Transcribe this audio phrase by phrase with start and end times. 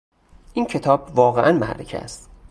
[0.53, 2.29] این کتاب واقعا معرکه است.